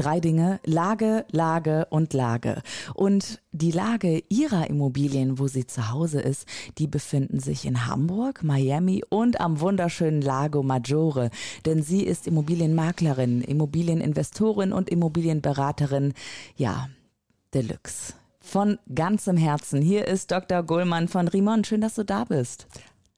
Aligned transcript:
Drei 0.00 0.18
Dinge. 0.18 0.60
Lage, 0.64 1.26
Lage 1.30 1.86
und 1.90 2.14
Lage. 2.14 2.62
Und 2.94 3.42
die 3.52 3.70
Lage 3.70 4.22
ihrer 4.30 4.70
Immobilien, 4.70 5.38
wo 5.38 5.46
sie 5.46 5.66
zu 5.66 5.90
Hause 5.90 6.22
ist, 6.22 6.48
die 6.78 6.86
befinden 6.86 7.38
sich 7.38 7.66
in 7.66 7.86
Hamburg, 7.86 8.42
Miami 8.42 9.04
und 9.10 9.42
am 9.42 9.60
wunderschönen 9.60 10.22
Lago 10.22 10.62
Maggiore. 10.62 11.28
Denn 11.66 11.82
sie 11.82 12.02
ist 12.02 12.26
Immobilienmaklerin, 12.26 13.42
Immobilieninvestorin 13.42 14.72
und 14.72 14.88
Immobilienberaterin. 14.88 16.14
Ja, 16.56 16.88
Deluxe. 17.52 18.14
Von 18.40 18.78
ganzem 18.94 19.36
Herzen. 19.36 19.82
Hier 19.82 20.08
ist 20.08 20.30
Dr. 20.30 20.62
Gohlmann 20.62 21.08
von 21.08 21.28
Rimon. 21.28 21.62
Schön, 21.62 21.82
dass 21.82 21.96
du 21.96 22.06
da 22.06 22.24
bist. 22.24 22.68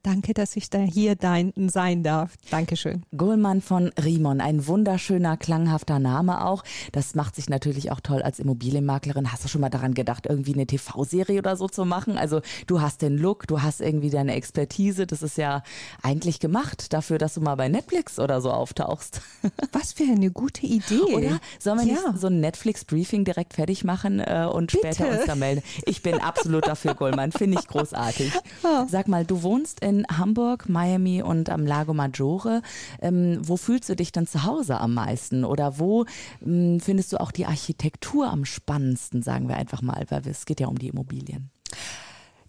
Danke, 0.04 0.34
dass 0.34 0.56
ich 0.56 0.68
da 0.68 0.80
hier 0.80 1.14
dein 1.14 1.52
sein 1.68 2.02
darf. 2.02 2.34
Dankeschön. 2.50 3.04
Gohlmann 3.16 3.60
von 3.60 3.92
Rimon, 4.02 4.40
ein 4.40 4.66
wunderschöner, 4.66 5.36
klanghafter 5.36 6.00
Name 6.00 6.44
auch. 6.44 6.64
Das 6.90 7.14
macht 7.14 7.36
sich 7.36 7.48
natürlich 7.48 7.92
auch 7.92 8.00
toll 8.00 8.20
als 8.20 8.40
Immobilienmaklerin. 8.40 9.30
Hast 9.30 9.44
du 9.44 9.48
schon 9.48 9.60
mal 9.60 9.70
daran 9.70 9.94
gedacht, 9.94 10.26
irgendwie 10.28 10.54
eine 10.54 10.66
TV-Serie 10.66 11.38
oder 11.38 11.54
so 11.54 11.68
zu 11.68 11.84
machen? 11.84 12.18
Also 12.18 12.40
du 12.66 12.80
hast 12.80 13.02
den 13.02 13.16
Look, 13.16 13.46
du 13.46 13.62
hast 13.62 13.80
irgendwie 13.80 14.10
deine 14.10 14.34
Expertise. 14.34 15.06
Das 15.06 15.22
ist 15.22 15.38
ja 15.38 15.62
eigentlich 16.02 16.40
gemacht 16.40 16.92
dafür, 16.92 17.18
dass 17.18 17.34
du 17.34 17.40
mal 17.40 17.54
bei 17.54 17.68
Netflix 17.68 18.18
oder 18.18 18.40
so 18.40 18.50
auftauchst. 18.50 19.20
Was 19.72 19.92
für 19.92 20.02
eine 20.02 20.32
gute 20.32 20.66
Idee. 20.66 21.14
Oder 21.14 21.40
sollen 21.60 21.78
wir 21.78 21.86
ja. 21.86 22.10
nicht 22.10 22.18
so 22.18 22.26
ein 22.26 22.40
Netflix-Briefing 22.40 23.24
direkt 23.24 23.54
fertig 23.54 23.84
machen 23.84 24.18
äh, 24.18 24.48
und 24.52 24.72
Bitte. 24.72 24.94
später 24.94 25.12
uns 25.12 25.26
da 25.26 25.36
melden? 25.36 25.62
Ich 25.86 26.02
bin 26.02 26.20
absolut 26.20 26.66
dafür, 26.66 26.94
Gohlmann. 26.94 27.30
Finde 27.30 27.60
ich 27.60 27.68
großartig. 27.68 28.32
Sag 28.88 29.06
mal, 29.06 29.24
du 29.24 29.44
wohnst 29.44 29.78
in 29.78 29.91
in 29.92 30.06
Hamburg, 30.10 30.68
Miami 30.68 31.22
und 31.22 31.50
am 31.50 31.66
Lago 31.66 31.92
Maggiore. 31.92 32.62
Ähm, 33.00 33.38
wo 33.42 33.56
fühlst 33.56 33.88
du 33.88 33.96
dich 33.96 34.10
dann 34.10 34.26
zu 34.26 34.44
Hause 34.44 34.78
am 34.78 34.94
meisten? 34.94 35.44
Oder 35.44 35.78
wo 35.78 36.06
ähm, 36.44 36.80
findest 36.80 37.12
du 37.12 37.20
auch 37.20 37.30
die 37.30 37.46
Architektur 37.46 38.30
am 38.30 38.44
spannendsten, 38.44 39.22
sagen 39.22 39.48
wir 39.48 39.56
einfach 39.56 39.82
mal, 39.82 40.06
weil 40.08 40.26
es 40.26 40.46
geht 40.46 40.60
ja 40.60 40.68
um 40.68 40.78
die 40.78 40.88
Immobilien. 40.88 41.50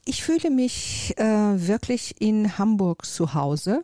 Ich 0.06 0.24
fühle 0.24 0.50
mich 0.50 1.14
äh, 1.18 1.24
wirklich 1.26 2.16
in 2.20 2.58
Hamburg 2.58 3.06
zu 3.06 3.34
Hause. 3.34 3.84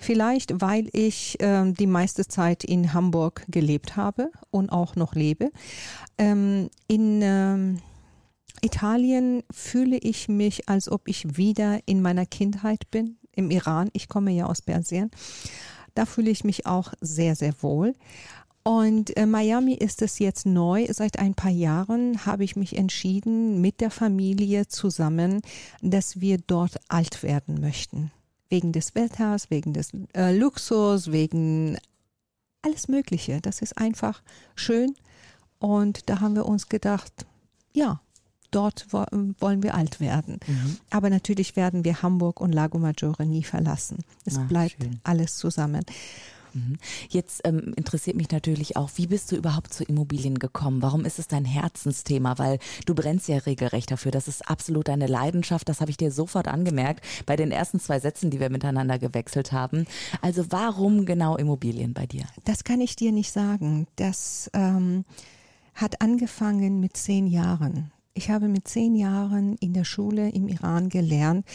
Vielleicht, 0.00 0.60
weil 0.60 0.88
ich 0.92 1.40
äh, 1.40 1.72
die 1.72 1.88
meiste 1.88 2.26
Zeit 2.26 2.62
in 2.62 2.92
Hamburg 2.92 3.44
gelebt 3.48 3.96
habe 3.96 4.30
und 4.50 4.70
auch 4.70 4.94
noch 4.94 5.14
lebe. 5.16 5.50
Ähm, 6.16 6.70
in 6.86 7.20
ähm, 7.22 7.80
Italien 8.60 9.42
fühle 9.50 9.98
ich 9.98 10.28
mich, 10.28 10.68
als 10.68 10.90
ob 10.90 11.08
ich 11.08 11.36
wieder 11.36 11.80
in 11.86 12.02
meiner 12.02 12.26
Kindheit 12.26 12.90
bin, 12.90 13.18
im 13.32 13.50
Iran. 13.50 13.90
Ich 13.92 14.08
komme 14.08 14.32
ja 14.32 14.46
aus 14.46 14.62
Persien. 14.62 15.10
Da 15.94 16.06
fühle 16.06 16.30
ich 16.30 16.44
mich 16.44 16.66
auch 16.66 16.92
sehr, 17.00 17.36
sehr 17.36 17.54
wohl. 17.62 17.94
Und 18.62 19.16
äh, 19.16 19.24
Miami 19.24 19.74
ist 19.74 20.02
es 20.02 20.18
jetzt 20.18 20.44
neu. 20.44 20.86
Seit 20.90 21.18
ein 21.18 21.34
paar 21.34 21.50
Jahren 21.50 22.26
habe 22.26 22.44
ich 22.44 22.54
mich 22.54 22.76
entschieden, 22.76 23.60
mit 23.60 23.80
der 23.80 23.90
Familie 23.90 24.68
zusammen, 24.68 25.40
dass 25.80 26.20
wir 26.20 26.38
dort 26.38 26.76
alt 26.88 27.22
werden 27.22 27.60
möchten. 27.60 28.10
Wegen 28.50 28.72
des 28.72 28.94
Wetters, 28.94 29.50
wegen 29.50 29.72
des 29.72 29.92
äh, 30.14 30.36
Luxus, 30.36 31.12
wegen 31.12 31.78
alles 32.62 32.88
Mögliche. 32.88 33.40
Das 33.40 33.62
ist 33.62 33.78
einfach 33.78 34.22
schön. 34.54 34.94
Und 35.58 36.10
da 36.10 36.20
haben 36.20 36.34
wir 36.34 36.46
uns 36.46 36.68
gedacht, 36.68 37.26
ja, 37.72 38.00
dort 38.50 38.86
wollen 38.92 39.62
wir 39.62 39.74
alt 39.74 40.00
werden. 40.00 40.40
Mhm. 40.46 40.76
Aber 40.90 41.10
natürlich 41.10 41.56
werden 41.56 41.84
wir 41.84 42.02
Hamburg 42.02 42.40
und 42.40 42.52
Lago 42.52 42.78
Maggiore 42.78 43.26
nie 43.26 43.44
verlassen. 43.44 43.98
Es 44.24 44.38
Ach, 44.38 44.48
bleibt 44.48 44.82
schön. 44.82 45.00
alles 45.04 45.36
zusammen. 45.36 45.84
Mhm. 46.54 46.78
Jetzt 47.08 47.42
ähm, 47.44 47.72
interessiert 47.76 48.16
mich 48.16 48.30
natürlich 48.30 48.76
auch, 48.76 48.90
wie 48.96 49.06
bist 49.06 49.30
du 49.32 49.36
überhaupt 49.36 49.72
zu 49.72 49.84
Immobilien 49.84 50.38
gekommen? 50.38 50.82
Warum 50.82 51.04
ist 51.04 51.18
es 51.18 51.28
dein 51.28 51.44
Herzensthema? 51.44 52.38
Weil 52.38 52.58
du 52.86 52.94
brennst 52.94 53.28
ja 53.28 53.38
regelrecht 53.38 53.90
dafür. 53.90 54.10
Das 54.10 54.28
ist 54.28 54.48
absolut 54.48 54.88
deine 54.88 55.06
Leidenschaft. 55.06 55.68
Das 55.68 55.80
habe 55.80 55.90
ich 55.90 55.96
dir 55.96 56.10
sofort 56.10 56.48
angemerkt 56.48 57.04
bei 57.26 57.36
den 57.36 57.50
ersten 57.50 57.80
zwei 57.80 58.00
Sätzen, 58.00 58.30
die 58.30 58.40
wir 58.40 58.50
miteinander 58.50 58.98
gewechselt 58.98 59.52
haben. 59.52 59.86
Also 60.20 60.46
warum 60.50 61.06
genau 61.06 61.36
Immobilien 61.36 61.94
bei 61.94 62.06
dir? 62.06 62.24
Das 62.44 62.64
kann 62.64 62.80
ich 62.80 62.96
dir 62.96 63.12
nicht 63.12 63.32
sagen. 63.32 63.86
Das 63.96 64.50
ähm, 64.54 65.04
hat 65.74 66.00
angefangen 66.00 66.80
mit 66.80 66.96
zehn 66.96 67.26
Jahren. 67.26 67.92
Ich 68.18 68.30
habe 68.30 68.48
mit 68.48 68.66
zehn 68.66 68.96
Jahren 68.96 69.54
in 69.58 69.74
der 69.74 69.84
Schule 69.84 70.30
im 70.30 70.48
Iran 70.48 70.88
gelernt, 70.88 71.46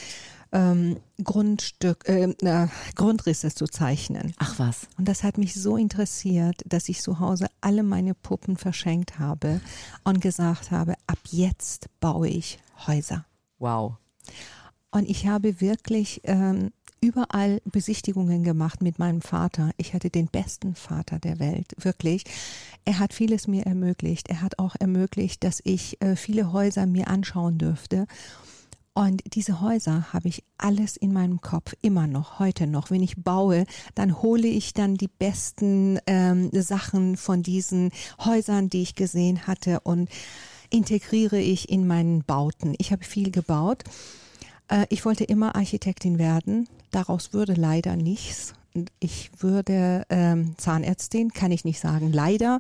ähm, 0.54 0.96
Grundstück, 1.22 2.08
äh, 2.08 2.34
äh, 2.42 2.68
Grundrisse 2.96 3.54
zu 3.54 3.66
zeichnen. 3.66 4.34
Ach 4.38 4.60
was. 4.60 4.88
Und 4.98 5.10
das 5.10 5.24
hat 5.24 5.38
mich 5.38 5.56
so 5.56 5.76
interessiert, 5.76 6.62
dass 6.66 6.88
ich 6.88 7.02
zu 7.02 7.20
Hause 7.20 7.48
alle 7.60 7.84
meine 7.84 8.14
Puppen 8.14 8.56
verschenkt 8.56 9.20
habe 9.20 9.60
und 10.06 10.22
gesagt 10.22 10.72
habe, 10.72 10.94
ab 11.06 11.20
jetzt 11.26 11.90
baue 12.00 12.30
ich 12.30 12.60
Häuser. 12.88 13.26
Wow. 13.60 13.98
Und 14.94 15.10
ich 15.10 15.26
habe 15.26 15.60
wirklich 15.60 16.22
ähm, 16.26 16.70
überall 17.02 17.62
Besichtigungen 17.66 18.44
gemacht 18.44 18.84
mit 18.84 19.00
meinem 19.00 19.22
Vater. 19.22 19.72
Ich 19.78 19.96
hatte 19.96 20.12
den 20.12 20.28
besten 20.28 20.76
Vater 20.76 21.18
der 21.18 21.40
Welt, 21.40 21.74
wirklich. 21.80 22.26
Er 22.86 23.00
hat 23.00 23.12
vieles 23.12 23.48
mir 23.48 23.66
ermöglicht. 23.66 24.30
Er 24.30 24.42
hat 24.42 24.60
auch 24.60 24.76
ermöglicht, 24.80 25.44
dass 25.44 25.62
ich 25.64 26.00
äh, 26.00 26.16
viele 26.16 26.54
Häuser 26.54 26.86
mir 26.86 27.08
anschauen 27.08 27.58
dürfte. 27.58 28.06
Und 28.94 29.24
diese 29.34 29.62
Häuser 29.62 30.14
habe 30.14 30.28
ich 30.28 30.44
alles 30.60 30.96
in 30.96 31.12
meinem 31.12 31.42
Kopf, 31.42 31.74
immer 31.82 32.06
noch, 32.06 32.38
heute 32.38 32.68
noch. 32.68 32.92
Wenn 32.92 33.02
ich 33.02 33.18
baue, 33.18 33.66
dann 33.96 34.22
hole 34.22 34.48
ich 34.48 34.76
dann 34.76 34.94
die 34.94 35.08
besten 35.08 35.98
ähm, 36.06 36.52
Sachen 36.54 37.18
von 37.18 37.42
diesen 37.42 37.90
Häusern, 38.24 38.70
die 38.70 38.84
ich 38.84 38.94
gesehen 38.94 39.48
hatte 39.48 39.80
und 39.80 40.08
integriere 40.70 41.40
ich 41.40 41.70
in 41.70 41.88
meinen 41.88 42.24
Bauten. 42.24 42.76
Ich 42.78 42.92
habe 42.92 43.04
viel 43.04 43.32
gebaut. 43.32 43.84
Äh, 44.74 44.86
ich 44.90 45.06
wollte 45.06 45.24
immer 45.24 45.56
Architektin 45.56 46.18
werden. 46.18 46.68
Daraus 46.92 47.34
würde 47.34 47.54
leider 47.54 47.96
nichts. 47.96 48.54
Ich 49.00 49.30
würde 49.38 50.04
ähm, 50.10 50.56
Zahnärztin, 50.58 51.32
kann 51.32 51.52
ich 51.52 51.64
nicht 51.64 51.80
sagen, 51.80 52.12
leider. 52.12 52.60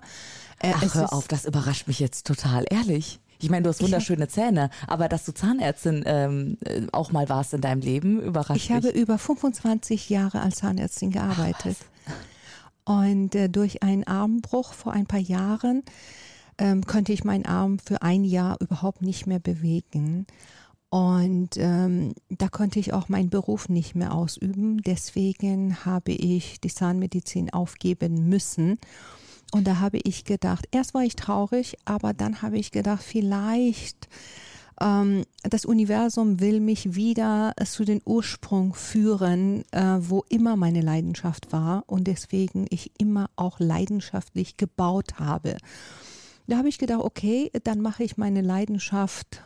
Äh, 0.59 0.73
Ach, 0.75 0.93
hör 0.93 1.13
auf, 1.13 1.27
das 1.27 1.45
überrascht 1.45 1.87
mich 1.87 1.99
jetzt 1.99 2.27
total, 2.27 2.65
ehrlich. 2.69 3.19
Ich 3.39 3.49
meine, 3.49 3.63
du 3.63 3.69
hast 3.69 3.81
wunderschöne 3.81 4.27
Zähne, 4.27 4.69
aber 4.87 5.09
dass 5.09 5.25
du 5.25 5.33
Zahnärztin 5.33 6.03
ähm, 6.05 6.57
äh, 6.63 6.83
auch 6.91 7.11
mal 7.11 7.27
warst 7.29 7.53
in 7.53 7.61
deinem 7.61 7.81
Leben, 7.81 8.21
überrascht 8.21 8.57
ich 8.57 8.69
mich. 8.69 8.79
Ich 8.79 8.85
habe 8.85 8.97
über 8.97 9.17
25 9.17 10.09
Jahre 10.09 10.39
als 10.41 10.57
Zahnärztin 10.57 11.11
gearbeitet. 11.11 11.77
Ach, 12.85 13.03
Und 13.03 13.33
äh, 13.33 13.49
durch 13.49 13.81
einen 13.81 14.05
Armbruch 14.05 14.73
vor 14.73 14.93
ein 14.93 15.07
paar 15.07 15.19
Jahren 15.19 15.83
ähm, 16.59 16.85
konnte 16.85 17.11
ich 17.11 17.23
meinen 17.23 17.45
Arm 17.45 17.79
für 17.79 18.01
ein 18.03 18.23
Jahr 18.23 18.61
überhaupt 18.61 19.01
nicht 19.01 19.25
mehr 19.25 19.39
bewegen. 19.39 20.27
Und 20.93 21.57
ähm, 21.57 22.13
da 22.29 22.49
konnte 22.49 22.77
ich 22.79 22.93
auch 22.93 23.09
meinen 23.09 23.31
Beruf 23.31 23.67
nicht 23.67 23.95
mehr 23.95 24.13
ausüben. 24.13 24.79
Deswegen 24.83 25.83
habe 25.85 26.11
ich 26.11 26.61
die 26.61 26.71
Zahnmedizin 26.71 27.51
aufgeben 27.51 28.29
müssen. 28.29 28.77
Und 29.51 29.65
da 29.65 29.79
habe 29.79 29.97
ich 30.03 30.23
gedacht, 30.23 30.67
erst 30.69 30.93
war 30.93 31.01
ich 31.01 31.15
traurig, 31.15 31.77
aber 31.85 32.13
dann 32.13 32.43
habe 32.43 32.59
ich 32.59 32.69
gedacht, 32.69 33.01
vielleicht 33.01 34.07
ähm, 34.79 35.23
das 35.41 35.65
Universum 35.65 36.39
will 36.39 36.59
mich 36.59 36.93
wieder 36.93 37.55
zu 37.65 37.85
den 37.85 38.01
Ursprung 38.05 38.75
führen, 38.75 39.63
äh, 39.71 39.97
wo 39.97 40.23
immer 40.29 40.55
meine 40.57 40.81
Leidenschaft 40.81 41.51
war 41.51 41.85
und 41.87 42.03
deswegen 42.03 42.67
ich 42.69 42.91
immer 42.99 43.31
auch 43.35 43.59
leidenschaftlich 43.59 44.57
gebaut 44.57 45.17
habe. 45.17 45.57
Da 46.45 46.57
habe 46.57 46.69
ich 46.69 46.77
gedacht, 46.77 47.01
okay, 47.01 47.49
dann 47.63 47.81
mache 47.81 48.03
ich 48.03 48.17
meine 48.17 48.41
Leidenschaft 48.41 49.41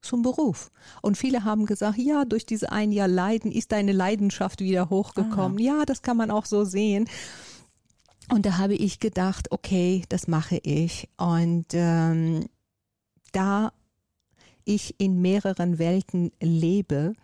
zum 0.00 0.22
Beruf. 0.22 0.70
Und 1.02 1.16
viele 1.16 1.44
haben 1.44 1.66
gesagt, 1.66 1.98
ja, 1.98 2.24
durch 2.24 2.46
diese 2.46 2.70
ein 2.72 2.92
Jahr 2.92 3.08
Leiden 3.08 3.52
ist 3.52 3.72
deine 3.72 3.92
Leidenschaft 3.92 4.60
wieder 4.60 4.90
hochgekommen. 4.90 5.58
Ah. 5.58 5.62
Ja, 5.62 5.84
das 5.84 6.02
kann 6.02 6.16
man 6.16 6.30
auch 6.30 6.44
so 6.44 6.64
sehen. 6.64 7.08
Und 8.30 8.44
da 8.46 8.58
habe 8.58 8.74
ich 8.74 9.00
gedacht, 9.00 9.50
okay, 9.50 10.04
das 10.08 10.28
mache 10.28 10.58
ich. 10.62 11.08
Und 11.16 11.66
ähm, 11.72 12.46
da 13.32 13.72
ich 14.64 14.94
in 14.98 15.22
mehreren 15.22 15.78
Welten 15.78 16.30
lebe, 16.40 17.14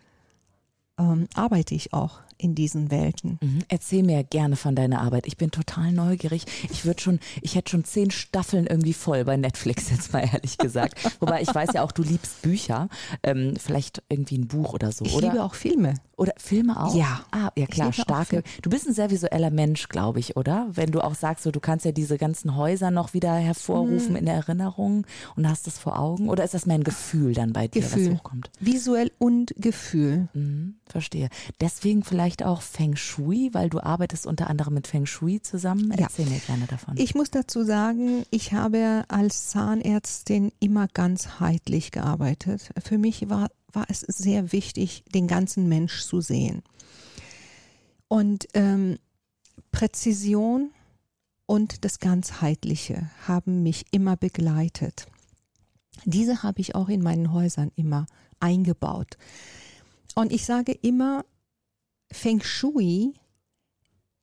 ähm, 0.97 1.27
arbeite 1.35 1.75
ich 1.75 1.93
auch 1.93 2.24
in 2.37 2.55
diesen 2.55 2.91
Welten. 2.91 3.39
Mhm. 3.41 3.59
Erzähl 3.67 4.03
mir 4.03 4.23
gerne 4.23 4.55
von 4.55 4.75
deiner 4.75 5.01
Arbeit. 5.01 5.27
Ich 5.27 5.37
bin 5.37 5.51
total 5.51 5.91
neugierig. 5.91 6.45
Ich 6.69 6.85
würde 6.85 7.01
schon, 7.01 7.19
ich 7.41 7.55
hätte 7.55 7.71
schon 7.71 7.83
zehn 7.83 8.11
Staffeln 8.11 8.67
irgendwie 8.67 8.93
voll 8.93 9.25
bei 9.25 9.37
Netflix 9.37 9.89
jetzt 9.91 10.13
mal 10.13 10.27
ehrlich 10.31 10.57
gesagt. 10.57 10.95
Wobei 11.19 11.41
ich 11.41 11.53
weiß 11.53 11.69
ja 11.73 11.83
auch, 11.83 11.91
du 11.91 12.03
liebst 12.03 12.41
Bücher. 12.41 12.89
Ähm, 13.23 13.53
vielleicht 13.57 14.03
irgendwie 14.09 14.37
ein 14.37 14.47
Buch 14.47 14.73
oder 14.73 14.91
so. 14.91 15.05
Ich 15.05 15.15
oder? 15.15 15.29
liebe 15.29 15.43
auch 15.43 15.55
Filme. 15.55 15.95
Oder 16.17 16.33
Filme 16.37 16.81
auch? 16.81 16.95
Ja. 16.95 17.25
Ah, 17.31 17.51
ja 17.57 17.65
klar, 17.65 17.91
starke. 17.91 18.43
Du 18.61 18.69
bist 18.69 18.87
ein 18.87 18.93
sehr 18.93 19.09
visueller 19.11 19.51
Mensch, 19.51 19.89
glaube 19.89 20.19
ich, 20.19 20.37
oder? 20.37 20.67
Wenn 20.71 20.91
du 20.91 21.01
auch 21.01 21.15
sagst, 21.15 21.43
so, 21.43 21.51
du 21.51 21.59
kannst 21.59 21.85
ja 21.85 21.91
diese 21.91 22.17
ganzen 22.17 22.55
Häuser 22.55 22.89
noch 22.89 23.13
wieder 23.13 23.33
hervorrufen 23.33 24.11
mhm. 24.11 24.15
in 24.17 24.25
der 24.25 24.35
Erinnerung 24.35 25.05
und 25.35 25.49
hast 25.49 25.67
das 25.67 25.77
vor 25.77 25.99
Augen. 25.99 26.29
Oder 26.29 26.45
ist 26.45 26.53
das 26.53 26.65
mehr 26.65 26.77
ein 26.77 26.83
Gefühl 26.83 27.33
dann 27.33 27.51
bei 27.51 27.67
dir, 27.67 27.81
Gefühl. 27.81 28.11
was 28.11 28.17
hochkommt? 28.19 28.49
Visuell 28.59 29.11
und 29.19 29.53
Gefühl. 29.57 30.29
Mhm, 30.33 30.75
verstehe. 30.85 31.29
Deswegen 31.59 32.03
vielleicht 32.03 32.24
auch 32.43 32.61
Feng 32.61 32.95
Shui, 32.95 33.49
weil 33.53 33.69
du 33.69 33.79
arbeitest 33.79 34.25
unter 34.25 34.49
anderem 34.49 34.73
mit 34.73 34.87
Feng 34.87 35.05
Shui 35.05 35.41
zusammen. 35.41 35.91
Erzähl 35.91 36.25
ja. 36.25 36.31
mir 36.31 36.39
gerne 36.39 36.65
davon. 36.65 36.95
Ich 36.97 37.15
muss 37.15 37.31
dazu 37.31 37.63
sagen, 37.63 38.25
ich 38.31 38.53
habe 38.53 39.05
als 39.07 39.49
Zahnärztin 39.49 40.51
immer 40.59 40.87
ganzheitlich 40.87 41.91
gearbeitet. 41.91 42.71
Für 42.83 42.97
mich 42.97 43.29
war 43.29 43.49
war 43.75 43.85
es 43.89 43.99
sehr 43.99 44.51
wichtig, 44.51 45.03
den 45.13 45.27
ganzen 45.27 45.67
Mensch 45.67 46.03
zu 46.05 46.21
sehen. 46.21 46.63
Und 48.07 48.47
ähm, 48.53 48.97
Präzision 49.71 50.71
und 51.45 51.83
das 51.85 51.99
Ganzheitliche 51.99 53.09
haben 53.27 53.61
mich 53.61 53.85
immer 53.91 54.15
begleitet. 54.15 55.07
Diese 56.05 56.43
habe 56.43 56.61
ich 56.61 56.75
auch 56.75 56.89
in 56.89 57.01
meinen 57.01 57.31
Häusern 57.31 57.71
immer 57.75 58.05
eingebaut. 58.39 59.17
Und 60.15 60.31
ich 60.31 60.45
sage 60.45 60.71
immer, 60.71 61.25
Feng 62.11 62.41
Shui 62.41 63.13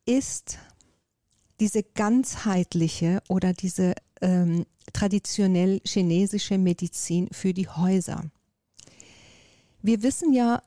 ist 0.05 0.59
diese 1.61 1.83
ganzheitliche 1.83 3.23
oder 3.29 3.53
diese 3.53 3.95
ähm, 4.21 4.67
traditionell 4.93 5.81
chinesische 5.85 6.59
Medizin 6.59 7.29
für 7.31 7.55
die 7.55 7.69
Häuser. 7.69 8.25
Wir 9.81 10.03
wissen 10.03 10.33
ja 10.33 10.63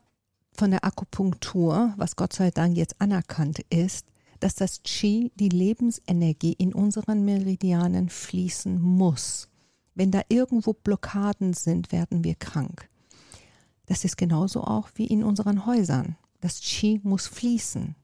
von 0.54 0.72
der 0.72 0.86
Akupunktur, 0.86 1.94
was 1.98 2.16
Gott 2.16 2.34
sei 2.34 2.52
Dank 2.52 2.78
jetzt 2.78 3.00
anerkannt 3.00 3.60
ist, 3.70 4.06
dass 4.40 4.56
das 4.56 4.84
Qi, 4.84 5.32
die 5.36 5.50
Lebensenergie 5.50 6.54
in 6.54 6.74
unseren 6.74 7.26
Meridianen 7.26 8.10
fließen 8.10 8.82
muss. 8.82 9.50
Wenn 9.96 10.12
da 10.12 10.22
irgendwo 10.30 10.74
Blockaden 10.74 11.54
sind, 11.54 11.92
werden 11.92 12.24
wir 12.24 12.36
krank. 12.36 12.90
Das 13.86 14.04
ist 14.04 14.18
genauso 14.18 14.64
auch 14.64 14.90
wie 14.96 15.08
in 15.08 15.24
unseren 15.24 15.66
Häusern. 15.66 16.18
Das 16.46 16.60
Qi 16.60 17.00
muss 17.02 17.26
fließen. 17.26 17.96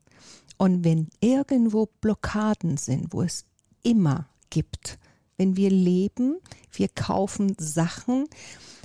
Und 0.57 0.83
wenn 0.83 1.09
irgendwo 1.19 1.85
Blockaden 2.01 2.77
sind, 2.77 3.13
wo 3.13 3.21
es 3.21 3.45
immer 3.83 4.29
gibt, 4.49 4.97
wenn 5.37 5.57
wir 5.57 5.69
leben, 5.69 6.37
wir 6.71 6.87
kaufen 6.87 7.55
Sachen, 7.59 8.25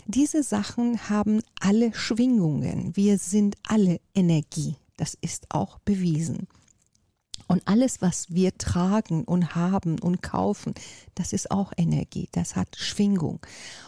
diese 0.04 0.42
Sachen 0.42 1.08
haben 1.08 1.40
alle 1.58 1.94
Schwingungen. 1.94 2.94
Wir 2.96 3.16
sind 3.16 3.56
alle 3.66 3.98
Energie. 4.14 4.76
Das 4.98 5.16
ist 5.22 5.46
auch 5.48 5.78
bewiesen. 5.78 6.48
Und 7.48 7.66
alles, 7.66 8.02
was 8.02 8.26
wir 8.28 8.58
tragen 8.58 9.24
und 9.24 9.54
haben 9.54 9.98
und 10.00 10.20
kaufen, 10.20 10.74
das 11.14 11.32
ist 11.32 11.50
auch 11.50 11.72
Energie, 11.78 12.28
das 12.32 12.56
hat 12.56 12.76
Schwingung. 12.76 13.40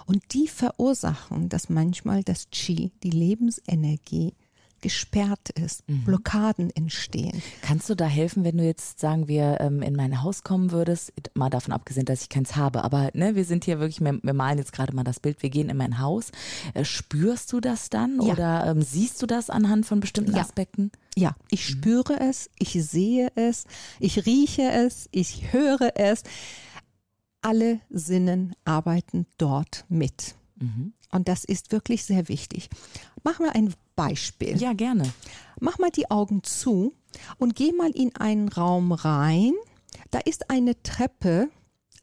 Und 0.07 0.33
die 0.33 0.49
verursachen, 0.49 1.51
dass 1.51 1.69
manchmal 1.69 2.25
das 2.25 2.49
Qi, 2.51 2.91
die 3.03 3.11
Lebensenergie, 3.11 4.33
gesperrt 4.81 5.51
ist, 5.51 5.89
mhm. 5.89 6.05
Blockaden 6.05 6.71
entstehen. 6.71 7.43
Kannst 7.63 7.89
du 7.91 7.95
da 7.95 8.07
helfen, 8.07 8.45
wenn 8.45 8.59
du 8.59 8.65
jetzt, 8.65 9.01
sagen 9.01 9.29
wir, 9.29 9.59
ähm, 9.61 9.83
in 9.83 9.95
mein 9.95 10.23
Haus 10.23 10.43
kommen 10.43 10.71
würdest? 10.71 11.13
Mal 11.35 11.51
davon 11.51 11.73
abgesehen, 11.73 12.07
dass 12.07 12.23
ich 12.23 12.29
keins 12.29 12.57
habe, 12.57 12.85
aber 12.85 13.11
ne, 13.15 13.35
wir 13.35 13.45
sind 13.45 13.65
hier 13.65 13.81
wirklich, 13.81 14.01
wir, 14.01 14.35
malen 14.35 14.59
jetzt 14.59 14.73
gerade 14.73 14.95
mal 14.95 15.05
das 15.05 15.21
Bild, 15.21 15.43
wir 15.43 15.51
gehen 15.51 15.69
in 15.69 15.77
mein 15.77 15.99
Haus. 15.99 16.31
Äh, 16.75 16.85
spürst 16.85 17.53
du 17.53 17.61
das 17.61 17.91
dann 17.91 18.21
ja. 18.21 18.33
oder 18.33 18.67
ähm, 18.67 18.83
siehst 18.83 19.21
du 19.23 19.27
das 19.27 19.51
anhand 19.51 19.87
von 19.87 20.01
bestimmten 20.01 20.35
ja. 20.35 20.43
Aspekten? 20.43 20.93
Ja, 21.17 21.35
ich 21.51 21.69
mhm. 21.69 21.73
spüre 21.73 22.21
es, 22.21 22.51
ich 22.59 22.73
sehe 22.73 23.33
es, 23.35 23.65
ich 23.99 24.27
rieche 24.27 24.71
es, 24.71 25.09
ich 25.11 25.53
höre 25.53 25.93
es. 25.97 26.23
Alle 27.41 27.81
Sinnen 27.89 28.55
arbeiten 28.65 29.27
dort 29.39 29.85
mit. 29.89 30.35
Mhm. 30.57 30.93
Und 31.11 31.29
das 31.29 31.45
ist 31.45 31.73
wirklich 31.73 32.05
sehr 32.05 32.29
wichtig. 32.29 32.69
Machen 33.23 33.47
wir 33.47 33.55
ein 33.55 33.75
Beispiel. 33.99 34.57
Ja, 34.57 34.75
gerne. 34.75 35.13
Mach 35.59 35.81
mal 35.81 35.91
die 35.91 36.09
Augen 36.09 36.45
zu 36.45 36.95
und 37.39 37.57
geh 37.57 37.73
mal 37.73 37.91
in 37.91 38.15
einen 38.15 38.49
Raum 38.49 38.93
rein. 38.93 39.55
Da 40.13 40.21
ist 40.21 40.51
eine 40.51 40.81
Treppe 40.85 41.51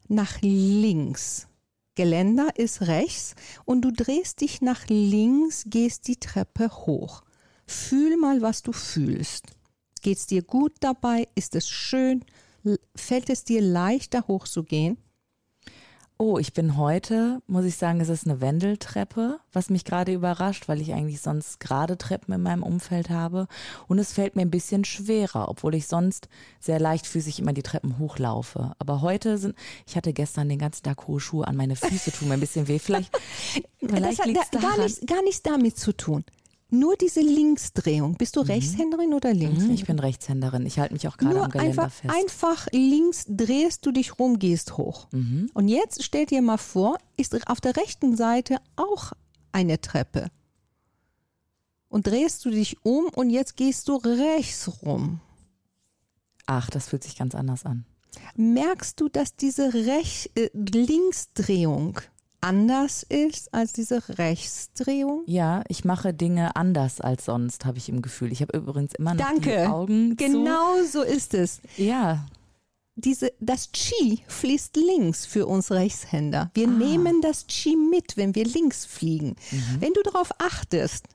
nach 0.10 0.42
links. 0.42 1.48
Geländer 1.96 2.50
ist 2.58 2.82
rechts 2.82 3.36
und 3.64 3.84
du 3.84 3.92
drehst 3.92 4.42
dich 4.42 4.62
nach 4.62 4.88
links, 4.90 5.64
gehst 5.68 6.10
die 6.10 6.18
Treppe 6.18 6.70
hoch. 6.70 7.24
Fühl 7.66 8.18
mal, 8.18 8.42
was 8.42 8.62
du 8.62 8.74
fühlst. 8.74 9.46
Geht 10.02 10.18
es 10.18 10.28
dir 10.28 10.44
gut 10.44 10.74
dabei? 10.82 11.30
Ist 11.34 11.56
es 11.56 11.70
schön? 11.70 12.26
Fällt 12.94 13.30
es 13.30 13.46
dir 13.46 13.62
leichter 13.62 14.28
hochzugehen? 14.28 14.98
Oh, 16.18 16.38
ich 16.38 16.54
bin 16.54 16.78
heute, 16.78 17.42
muss 17.46 17.66
ich 17.66 17.76
sagen, 17.76 18.00
es 18.00 18.08
ist 18.08 18.26
eine 18.26 18.40
Wendeltreppe, 18.40 19.38
was 19.52 19.70
mich 19.70 19.84
gerade 19.84 20.14
überrascht, 20.14 20.70
weil 20.70 20.80
ich 20.80 20.94
eigentlich 20.94 21.20
sonst 21.20 21.60
gerade 21.60 21.98
Treppen 21.98 22.34
in 22.34 22.42
meinem 22.42 22.64
Umfeld 22.64 23.10
habe. 23.10 23.50
Und 23.90 24.00
es 24.00 24.14
fällt 24.14 24.38
mir 24.38 24.44
ein 24.44 24.50
bisschen 24.50 24.86
schwerer, 24.86 25.50
obwohl 25.50 25.76
ich 25.76 25.88
sonst 25.88 26.30
sehr 26.62 26.80
leichtfüßig 26.80 27.40
immer 27.40 27.52
die 27.52 27.64
Treppen 27.64 28.00
hochlaufe. 28.00 28.72
Aber 28.80 29.02
heute 29.02 29.38
sind, 29.38 29.56
ich 29.86 29.98
hatte 29.98 30.14
gestern 30.14 30.48
den 30.48 30.60
ganzen 30.60 30.84
Tag 30.84 31.06
hohe 31.06 31.20
Schuhe 31.20 31.46
an, 31.50 31.58
meine 31.58 31.76
Füße 31.76 32.14
tun 32.14 32.30
mir 32.30 32.36
ein 32.36 32.40
bisschen 32.40 32.70
weh. 32.70 32.80
Vielleicht, 32.80 33.12
vielleicht 33.82 34.20
das 34.20 34.26
hat 34.26 34.56
da, 34.56 34.60
gar, 34.60 34.78
nicht, 34.78 35.06
gar 35.06 35.22
nichts 35.22 35.42
damit 35.42 35.78
zu 35.78 35.92
tun. 35.92 36.24
Nur 36.72 36.96
diese 36.96 37.22
Linksdrehung. 37.22 38.16
Bist 38.16 38.36
du 38.36 38.42
mhm. 38.42 38.48
Rechtshänderin 38.48 39.14
oder? 39.14 39.34
Mhm, 39.34 39.72
ich 39.72 39.86
bin 39.86 40.00
Rechtshänderin. 40.00 40.66
Ich 40.66 40.80
halte 40.80 40.94
mich 40.94 41.08
auch 41.08 41.18
gerade 41.18 41.42
am 41.42 41.52
Geländer 41.52 41.84
einfach, 41.84 41.92
fest. 41.92 42.14
Einfach 42.14 42.68
links 42.72 43.26
drehst 43.28 43.86
du 43.86 43.92
dich 43.92 44.18
rum, 44.20 44.40
gehst 44.40 44.78
hoch. 44.78 45.08
Mhm. 45.12 45.50
Und 45.54 45.68
jetzt 45.68 46.04
stell 46.04 46.26
dir 46.26 46.42
mal 46.42 46.58
vor, 46.58 46.98
ist 47.18 47.48
auf 47.48 47.62
der 47.62 47.78
rechten 47.78 48.16
Seite 48.18 48.58
auch 48.76 49.14
eine 49.52 49.80
Treppe. 49.80 50.28
Und 51.88 52.08
drehst 52.08 52.44
du 52.46 52.50
dich 52.50 52.84
um 52.84 53.06
und 53.10 53.30
jetzt 53.30 53.56
gehst 53.56 53.88
du 53.88 53.96
rechts 53.96 54.82
rum. 54.82 55.22
Ach, 56.48 56.70
das 56.70 56.90
fühlt 56.90 57.04
sich 57.04 57.16
ganz 57.16 57.36
anders 57.36 57.66
an. 57.66 57.86
Merkst 58.36 59.00
du, 59.00 59.08
dass 59.08 59.36
diese 59.36 59.74
Rech 59.74 60.32
äh, 60.36 60.50
Linksdrehung 60.54 62.00
anders 62.46 63.04
ist 63.04 63.54
als 63.54 63.74
diese 63.74 64.18
Rechtsdrehung? 64.18 65.24
Ja, 65.26 65.64
ich 65.68 65.84
mache 65.84 66.14
Dinge 66.14 66.56
anders 66.56 67.02
als 67.02 67.26
sonst, 67.26 67.66
habe 67.66 67.78
ich 67.80 67.90
im 67.90 68.02
Gefühl. 68.02 68.32
Ich 68.32 68.42
habe 68.42 68.56
übrigens 68.58 68.94
immer 68.94 69.16
noch 69.16 69.26
Danke. 69.26 69.50
die 69.50 69.68
Augen 69.68 70.16
Genau 70.16 70.84
so 70.90 71.02
ist 71.02 71.34
es. 71.34 71.60
Ja. 71.76 72.26
Diese, 72.96 73.34
das 73.42 73.72
Qi 73.74 74.22
fließt 74.28 74.78
links 74.78 75.26
für 75.26 75.48
uns 75.48 75.72
Rechtshänder. 75.72 76.52
Wir 76.54 76.68
ah. 76.68 76.72
nehmen 76.72 77.22
das 77.22 77.48
Qi 77.48 77.76
mit, 77.76 78.16
wenn 78.16 78.36
wir 78.36 78.46
links 78.46 78.86
fliegen. 78.86 79.36
Mhm. 79.52 79.82
Wenn 79.82 79.94
du 79.94 80.02
darauf 80.04 80.30
achtest, 80.38 81.06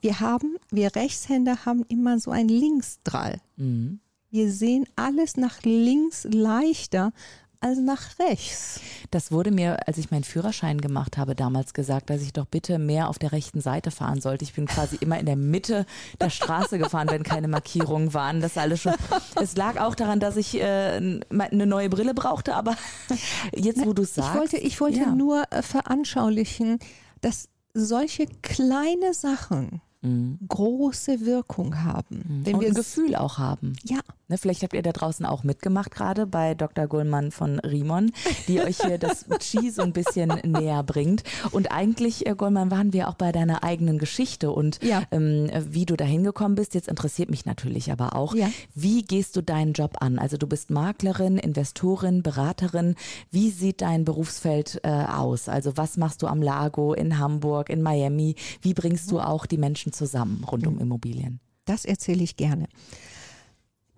wir 0.00 0.18
haben, 0.18 0.56
wir 0.70 0.96
Rechtshänder 0.96 1.66
haben 1.66 1.84
immer 1.88 2.18
so 2.18 2.30
ein 2.30 2.48
Linksdrall. 2.48 3.40
Mhm. 3.56 4.00
Wir 4.30 4.50
sehen 4.50 4.86
alles 4.96 5.36
nach 5.36 5.62
links 5.62 6.24
leichter 6.24 7.12
also 7.60 7.82
nach 7.82 8.18
rechts. 8.18 8.80
Das 9.10 9.30
wurde 9.30 9.50
mir, 9.50 9.86
als 9.86 9.98
ich 9.98 10.10
meinen 10.10 10.24
Führerschein 10.24 10.80
gemacht 10.80 11.18
habe, 11.18 11.34
damals 11.34 11.74
gesagt, 11.74 12.08
dass 12.10 12.22
ich 12.22 12.32
doch 12.32 12.46
bitte 12.46 12.78
mehr 12.78 13.08
auf 13.08 13.18
der 13.18 13.32
rechten 13.32 13.60
Seite 13.60 13.90
fahren 13.90 14.20
sollte. 14.20 14.44
Ich 14.44 14.54
bin 14.54 14.66
quasi 14.66 14.96
immer 14.96 15.18
in 15.18 15.26
der 15.26 15.36
Mitte 15.36 15.84
der 16.20 16.30
Straße 16.30 16.78
gefahren, 16.78 17.08
wenn 17.10 17.22
keine 17.22 17.48
Markierungen 17.48 18.14
waren. 18.14 18.40
Das 18.40 18.56
alles 18.56 18.80
schon. 18.80 18.94
Es 19.40 19.56
lag 19.56 19.78
auch 19.78 19.94
daran, 19.94 20.20
dass 20.20 20.36
ich 20.36 20.54
äh, 20.54 21.20
eine 21.30 21.66
neue 21.66 21.90
Brille 21.90 22.14
brauchte, 22.14 22.54
aber 22.54 22.76
jetzt, 23.54 23.84
wo 23.84 23.92
du 23.92 24.04
sagst. 24.04 24.30
Ich 24.30 24.38
wollte, 24.38 24.56
ich 24.56 24.80
wollte 24.80 25.00
ja. 25.00 25.14
nur 25.14 25.44
äh, 25.50 25.62
veranschaulichen, 25.62 26.78
dass 27.20 27.48
solche 27.74 28.26
kleine 28.42 29.12
Sachen 29.12 29.82
mhm. 30.02 30.38
große 30.48 31.24
Wirkung 31.26 31.82
haben. 31.82 32.24
Mhm. 32.26 32.46
Wenn 32.46 32.54
Und 32.54 32.60
wir 32.60 32.68
ein 32.68 32.74
Gefühl 32.74 33.14
auch 33.16 33.38
haben. 33.38 33.74
Ja. 33.84 34.00
Ne, 34.30 34.38
vielleicht 34.38 34.62
habt 34.62 34.74
ihr 34.74 34.82
da 34.82 34.92
draußen 34.92 35.26
auch 35.26 35.42
mitgemacht, 35.42 35.90
gerade 35.90 36.24
bei 36.24 36.54
Dr. 36.54 36.86
Gullmann 36.86 37.32
von 37.32 37.58
Rimon, 37.58 38.12
die 38.46 38.60
euch 38.60 38.78
hier 38.80 38.96
das 38.96 39.26
Chi 39.40 39.70
so 39.70 39.82
ein 39.82 39.92
bisschen 39.92 40.28
näher 40.44 40.84
bringt. 40.84 41.24
Und 41.50 41.72
eigentlich, 41.72 42.26
äh, 42.28 42.36
Gullmann, 42.36 42.70
waren 42.70 42.92
wir 42.92 43.08
auch 43.08 43.14
bei 43.14 43.32
deiner 43.32 43.64
eigenen 43.64 43.98
Geschichte 43.98 44.52
und 44.52 44.78
ja. 44.84 45.02
ähm, 45.10 45.50
wie 45.68 45.84
du 45.84 45.96
da 45.96 46.04
hingekommen 46.04 46.54
bist. 46.54 46.74
Jetzt 46.74 46.86
interessiert 46.86 47.28
mich 47.28 47.44
natürlich 47.44 47.90
aber 47.90 48.14
auch, 48.14 48.36
ja. 48.36 48.48
wie 48.72 49.02
gehst 49.02 49.34
du 49.34 49.42
deinen 49.42 49.72
Job 49.72 49.96
an? 49.98 50.20
Also 50.20 50.36
du 50.36 50.46
bist 50.46 50.70
Maklerin, 50.70 51.36
Investorin, 51.36 52.22
Beraterin. 52.22 52.94
Wie 53.32 53.50
sieht 53.50 53.80
dein 53.80 54.04
Berufsfeld 54.04 54.80
äh, 54.84 54.90
aus? 54.90 55.48
Also 55.48 55.76
was 55.76 55.96
machst 55.96 56.22
du 56.22 56.28
am 56.28 56.40
Lago, 56.40 56.94
in 56.94 57.18
Hamburg, 57.18 57.68
in 57.68 57.82
Miami? 57.82 58.36
Wie 58.62 58.74
bringst 58.74 59.10
du 59.10 59.18
auch 59.18 59.44
die 59.44 59.58
Menschen 59.58 59.89
zusammen 59.92 60.44
rund 60.44 60.66
um 60.66 60.78
Immobilien? 60.78 61.40
Das 61.64 61.84
erzähle 61.84 62.22
ich 62.22 62.36
gerne. 62.36 62.68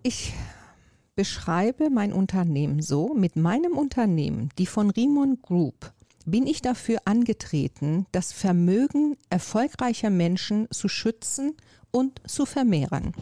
Ich 0.03 0.33
beschreibe 1.15 1.89
mein 1.89 2.11
Unternehmen 2.11 2.81
so, 2.81 3.13
mit 3.13 3.35
meinem 3.35 3.73
Unternehmen, 3.73 4.49
die 4.57 4.65
von 4.65 4.89
Rimon 4.89 5.41
Group, 5.41 5.93
bin 6.25 6.47
ich 6.47 6.61
dafür 6.61 6.99
angetreten, 7.05 8.05
das 8.11 8.31
Vermögen 8.31 9.17
erfolgreicher 9.29 10.09
Menschen 10.09 10.67
zu 10.71 10.87
schützen 10.87 11.55
und 11.91 12.21
zu 12.27 12.45
vermehren. 12.45 13.13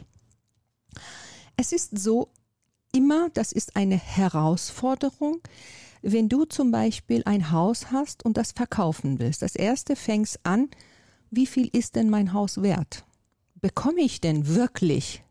Es 1.58 1.72
ist 1.72 1.98
so 1.98 2.30
immer, 2.94 3.30
das 3.34 3.52
ist 3.52 3.76
eine 3.76 3.98
Herausforderung, 3.98 5.42
wenn 6.02 6.30
du 6.30 6.46
zum 6.46 6.72
Beispiel 6.72 7.22
ein 7.26 7.52
Haus 7.52 7.92
hast 7.92 8.26
und 8.26 8.38
das 8.38 8.52
verkaufen 8.52 9.20
willst. 9.20 9.42
Das 9.42 9.56
erste 9.56 9.96
fängst 9.96 10.40
an, 10.44 10.70
wie 11.32 11.48
viel 11.48 11.70
ist 11.72 11.96
denn 11.96 12.10
mein 12.10 12.34
Haus 12.34 12.62
wert? 12.62 13.06
Bekomme 13.56 14.02
ich 14.02 14.22
denn 14.22 14.48
wirklich 14.48 15.24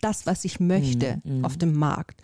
das, 0.00 0.26
was 0.26 0.44
ich 0.44 0.60
möchte 0.60 1.20
mm, 1.24 1.40
mm. 1.40 1.44
auf 1.44 1.56
dem 1.56 1.74
Markt? 1.74 2.22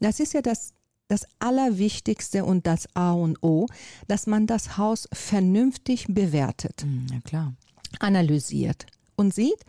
Das 0.00 0.20
ist 0.20 0.32
ja 0.32 0.42
das, 0.42 0.72
das 1.08 1.26
Allerwichtigste 1.38 2.44
und 2.44 2.66
das 2.66 2.88
A 2.94 3.12
und 3.12 3.42
O, 3.42 3.66
dass 4.06 4.26
man 4.26 4.46
das 4.46 4.78
Haus 4.78 5.08
vernünftig 5.12 6.06
bewertet. 6.08 6.86
Klar. 7.24 7.54
Analysiert 8.00 8.86
und 9.16 9.34
sieht, 9.34 9.64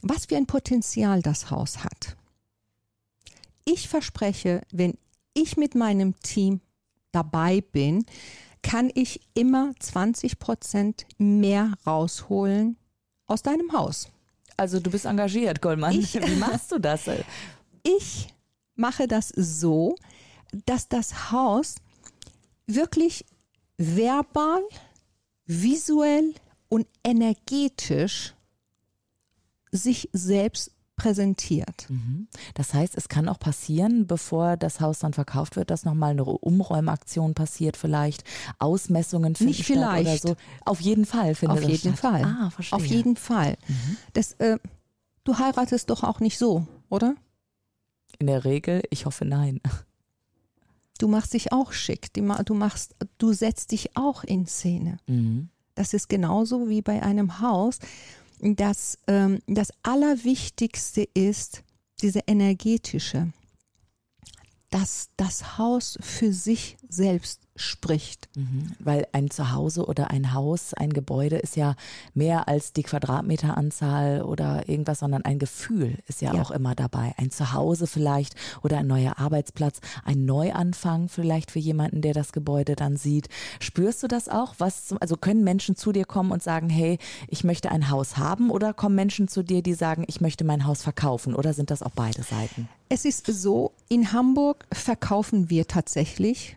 was 0.00 0.26
für 0.26 0.36
ein 0.36 0.46
Potenzial 0.46 1.22
das 1.22 1.50
Haus 1.50 1.84
hat. 1.84 2.16
Ich 3.64 3.88
verspreche, 3.88 4.62
wenn 4.72 4.98
ich 5.34 5.56
mit 5.56 5.74
meinem 5.74 6.18
Team 6.20 6.60
dabei 7.12 7.60
bin, 7.60 8.04
kann 8.62 8.90
ich 8.94 9.20
immer 9.34 9.72
20 9.78 10.38
Prozent 10.38 11.06
mehr 11.18 11.74
rausholen 11.86 12.76
aus 13.26 13.42
deinem 13.42 13.72
Haus. 13.72 14.08
Also 14.56 14.80
du 14.80 14.90
bist 14.90 15.04
engagiert, 15.04 15.60
Goldmann. 15.60 15.92
Ich, 15.98 16.14
Wie 16.14 16.36
machst 16.36 16.70
du 16.72 16.78
das? 16.78 17.02
Ich 17.82 18.28
mache 18.74 19.08
das 19.08 19.28
so, 19.28 19.96
dass 20.66 20.88
das 20.88 21.32
Haus 21.32 21.76
wirklich 22.66 23.24
verbal, 23.76 24.62
visuell 25.46 26.34
und 26.68 26.86
energetisch 27.04 28.34
sich 29.72 30.08
selbst 30.12 30.70
präsentiert. 31.02 31.86
Mhm. 31.88 32.28
Das 32.54 32.74
heißt, 32.74 32.96
es 32.96 33.08
kann 33.08 33.28
auch 33.28 33.40
passieren, 33.40 34.06
bevor 34.06 34.56
das 34.56 34.80
Haus 34.80 35.00
dann 35.00 35.12
verkauft 35.12 35.56
wird, 35.56 35.70
dass 35.70 35.84
nochmal 35.84 36.12
eine 36.12 36.24
Umräumaktion 36.24 37.34
passiert, 37.34 37.76
vielleicht 37.76 38.22
Ausmessungen 38.60 39.34
finden 39.34 39.50
Nicht 39.50 39.64
vielleicht. 39.64 40.24
oder 40.24 40.34
so. 40.34 40.40
Auf 40.64 40.80
jeden 40.80 41.04
Fall 41.04 41.34
findet 41.34 41.64
Auf 41.64 41.68
jeden 41.68 41.96
statt. 41.96 41.98
Fall. 41.98 42.24
Ah, 42.24 42.50
verstehe. 42.50 42.76
Auf 42.76 42.86
jeden 42.86 43.16
Fall. 43.16 43.56
Mhm. 43.66 43.96
Das, 44.12 44.32
äh, 44.34 44.58
du 45.24 45.38
heiratest 45.38 45.90
doch 45.90 46.04
auch 46.04 46.20
nicht 46.20 46.38
so, 46.38 46.66
oder? 46.88 47.16
In 48.18 48.28
der 48.28 48.44
Regel, 48.44 48.82
ich 48.90 49.04
hoffe 49.06 49.24
nein. 49.24 49.60
Du 50.98 51.08
machst 51.08 51.34
dich 51.34 51.52
auch 51.52 51.72
schick. 51.72 52.12
Du 52.14 52.54
machst, 52.54 52.94
du 53.18 53.32
setzt 53.32 53.72
dich 53.72 53.96
auch 53.96 54.22
in 54.22 54.46
Szene. 54.46 54.98
Mhm. 55.08 55.48
Das 55.74 55.94
ist 55.94 56.08
genauso 56.08 56.68
wie 56.68 56.82
bei 56.82 57.02
einem 57.02 57.40
Haus 57.40 57.80
dass 58.42 58.98
ähm, 59.06 59.38
das 59.46 59.72
Allerwichtigste 59.82 61.02
ist, 61.14 61.62
diese 62.00 62.20
energetische, 62.26 63.32
dass 64.70 65.08
das 65.16 65.58
Haus 65.58 65.96
für 66.00 66.32
sich 66.32 66.76
selbst 66.88 67.41
spricht. 67.54 68.28
Mhm, 68.34 68.72
weil 68.78 69.06
ein 69.12 69.30
Zuhause 69.30 69.86
oder 69.86 70.10
ein 70.10 70.32
Haus, 70.32 70.72
ein 70.74 70.92
Gebäude 70.92 71.36
ist 71.36 71.56
ja 71.56 71.74
mehr 72.14 72.48
als 72.48 72.72
die 72.72 72.82
Quadratmeteranzahl 72.82 74.22
oder 74.22 74.68
irgendwas, 74.68 75.00
sondern 75.00 75.24
ein 75.24 75.38
Gefühl 75.38 75.98
ist 76.06 76.22
ja, 76.22 76.34
ja, 76.34 76.42
auch 76.42 76.50
immer 76.50 76.74
dabei. 76.74 77.12
Ein 77.18 77.30
Zuhause 77.30 77.86
vielleicht 77.86 78.34
oder 78.62 78.78
ein 78.78 78.86
neuer 78.86 79.18
Arbeitsplatz, 79.18 79.80
ein 80.04 80.24
Neuanfang 80.24 81.08
vielleicht 81.08 81.50
für 81.50 81.58
jemanden, 81.58 82.00
der 82.00 82.14
das 82.14 82.32
Gebäude 82.32 82.74
dann 82.74 82.96
sieht. 82.96 83.28
Spürst 83.60 84.02
du 84.02 84.08
das 84.08 84.28
auch? 84.28 84.54
Was, 84.58 84.94
also 85.00 85.16
können 85.16 85.44
Menschen 85.44 85.76
zu 85.76 85.92
dir 85.92 86.06
kommen 86.06 86.32
und 86.32 86.42
sagen, 86.42 86.70
hey, 86.70 86.98
ich 87.28 87.44
möchte 87.44 87.70
ein 87.70 87.90
Haus 87.90 88.16
haben 88.16 88.50
oder 88.50 88.72
kommen 88.72 88.94
Menschen 88.94 89.28
zu 89.28 89.42
dir, 89.42 89.62
die 89.62 89.74
sagen, 89.74 90.04
ich 90.06 90.20
möchte 90.20 90.44
mein 90.44 90.66
Haus 90.66 90.82
verkaufen 90.82 91.34
oder 91.34 91.52
sind 91.52 91.70
das 91.70 91.82
auch 91.82 91.92
beide 91.94 92.22
Seiten? 92.22 92.68
Es 92.88 93.04
ist 93.04 93.26
so, 93.26 93.72
in 93.88 94.12
Hamburg 94.12 94.66
verkaufen 94.72 95.50
wir 95.50 95.66
tatsächlich 95.66 96.56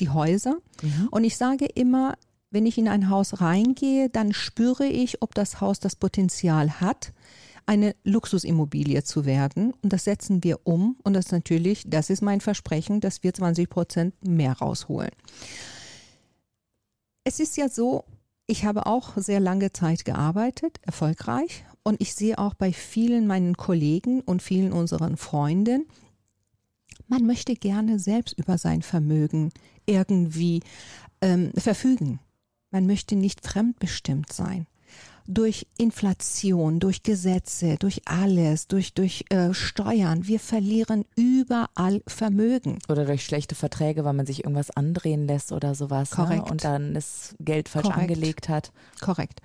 die 0.00 0.10
Häuser. 0.10 0.56
Mhm. 0.82 1.08
Und 1.10 1.24
ich 1.24 1.36
sage 1.36 1.66
immer, 1.66 2.14
wenn 2.50 2.66
ich 2.66 2.78
in 2.78 2.88
ein 2.88 3.10
Haus 3.10 3.40
reingehe, 3.40 4.08
dann 4.08 4.32
spüre 4.32 4.86
ich, 4.86 5.22
ob 5.22 5.34
das 5.34 5.60
Haus 5.60 5.80
das 5.80 5.96
Potenzial 5.96 6.80
hat, 6.80 7.12
eine 7.66 7.96
Luxusimmobilie 8.04 9.02
zu 9.02 9.24
werden. 9.24 9.72
Und 9.82 9.92
das 9.92 10.04
setzen 10.04 10.44
wir 10.44 10.60
um. 10.64 10.96
Und 11.02 11.14
das 11.14 11.32
natürlich, 11.32 11.84
das 11.86 12.10
ist 12.10 12.22
mein 12.22 12.40
Versprechen, 12.40 13.00
dass 13.00 13.22
wir 13.22 13.34
20 13.34 13.68
Prozent 13.68 14.14
mehr 14.26 14.52
rausholen. 14.52 15.10
Es 17.24 17.40
ist 17.40 17.56
ja 17.56 17.68
so, 17.68 18.04
ich 18.46 18.64
habe 18.64 18.86
auch 18.86 19.16
sehr 19.16 19.40
lange 19.40 19.72
Zeit 19.72 20.04
gearbeitet, 20.04 20.78
erfolgreich. 20.82 21.64
Und 21.82 22.00
ich 22.00 22.14
sehe 22.14 22.38
auch 22.38 22.54
bei 22.54 22.72
vielen 22.72 23.26
meinen 23.26 23.56
Kollegen 23.56 24.20
und 24.20 24.42
vielen 24.42 24.72
unseren 24.72 25.16
Freunden, 25.16 25.86
man 27.08 27.26
möchte 27.26 27.54
gerne 27.54 27.98
selbst 27.98 28.38
über 28.38 28.58
sein 28.58 28.82
Vermögen 28.82 29.50
irgendwie 29.86 30.62
ähm, 31.20 31.52
verfügen. 31.56 32.20
Man 32.70 32.86
möchte 32.86 33.16
nicht 33.16 33.46
fremdbestimmt 33.46 34.32
sein. 34.32 34.66
Durch 35.26 35.66
Inflation, 35.78 36.80
durch 36.80 37.02
Gesetze, 37.02 37.76
durch 37.78 38.02
alles, 38.04 38.66
durch, 38.66 38.92
durch 38.92 39.24
äh, 39.30 39.54
Steuern. 39.54 40.26
Wir 40.26 40.38
verlieren 40.38 41.06
überall 41.16 42.02
Vermögen. 42.06 42.78
Oder 42.88 43.06
durch 43.06 43.24
schlechte 43.24 43.54
Verträge, 43.54 44.04
weil 44.04 44.12
man 44.12 44.26
sich 44.26 44.44
irgendwas 44.44 44.70
andrehen 44.70 45.26
lässt 45.26 45.52
oder 45.52 45.74
sowas. 45.74 46.10
Ne? 46.10 46.16
Korrekt. 46.16 46.44
Ne? 46.44 46.50
Und 46.50 46.64
dann 46.64 46.94
das 46.94 47.34
Geld 47.40 47.68
falsch 47.70 47.84
Korrekt. 47.84 48.00
angelegt 48.00 48.48
hat. 48.50 48.72
Korrekt. 49.00 49.40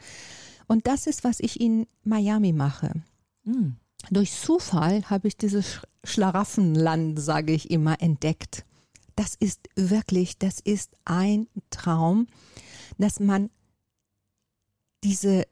Und 0.68 0.86
das 0.86 1.08
ist, 1.08 1.24
was 1.24 1.40
ich 1.40 1.62
in 1.62 1.88
Miami 2.04 2.52
mache. 2.52 2.92
Mhm. 3.44 3.78
Durch 4.12 4.32
Zufall 4.34 5.04
habe 5.10 5.28
ich 5.28 5.38
dieses 5.38 5.82
Schlaraffenland, 6.04 7.20
sage 7.20 7.54
ich 7.54 7.70
immer, 7.70 8.02
entdeckt 8.02 8.66
das 9.20 9.36
ist 9.38 9.68
wirklich, 9.76 10.38
das 10.38 10.62
ist 10.62 10.96
ein 11.04 11.48
Traum, 11.72 12.28
dass 12.98 13.20
man 13.20 13.50
diese 15.04 15.46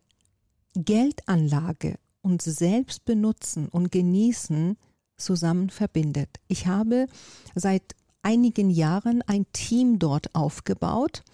Geldanlage 0.74 2.00
und 2.22 2.42
selbst 2.42 3.04
benutzen 3.04 3.68
und 3.68 3.92
genießen 3.92 4.78
zusammen 5.18 5.70
verbindet. 5.70 6.30
Ich 6.48 6.68
habe 6.68 7.08
seit 7.56 7.94
einigen 8.22 8.70
Jahren 8.70 9.22
ein 9.24 9.46
Team 9.52 10.00
dort 10.00 10.34
aufgebaut 10.34 11.26